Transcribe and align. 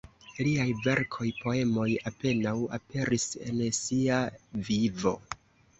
Liaj 0.45 0.63
verkoj, 0.87 1.25
poemoj 1.43 1.85
apenaŭ 2.13 2.57
aperis 2.81 3.29
en 3.53 3.65
sia 3.83 4.21
vivo. 4.73 5.17